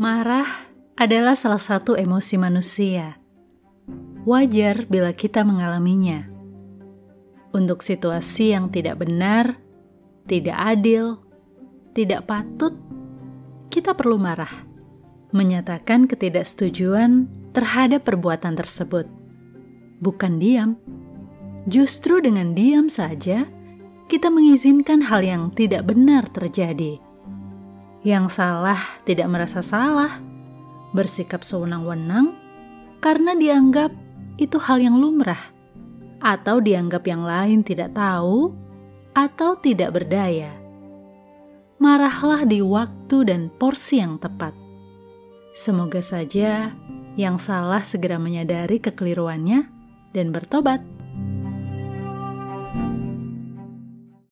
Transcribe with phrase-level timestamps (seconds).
[0.00, 0.48] Marah
[0.96, 3.20] adalah salah satu emosi manusia.
[4.24, 6.32] Wajar bila kita mengalaminya.
[7.52, 9.60] Untuk situasi yang tidak benar,
[10.24, 11.20] tidak adil,
[11.92, 12.72] tidak patut,
[13.68, 14.64] kita perlu marah,
[15.36, 19.04] menyatakan ketidaksetujuan terhadap perbuatan tersebut.
[20.00, 20.80] Bukan diam,
[21.68, 23.44] justru dengan diam saja
[24.08, 27.11] kita mengizinkan hal yang tidak benar terjadi.
[28.02, 30.18] Yang salah tidak merasa salah,
[30.90, 32.34] bersikap sewenang-wenang
[32.98, 33.94] karena dianggap
[34.42, 35.38] itu hal yang lumrah,
[36.18, 38.54] atau dianggap yang lain tidak tahu
[39.14, 40.50] atau tidak berdaya.
[41.82, 44.54] Marahlah di waktu dan porsi yang tepat.
[45.52, 46.72] Semoga saja
[47.18, 49.66] yang salah segera menyadari kekeliruannya
[50.14, 50.91] dan bertobat.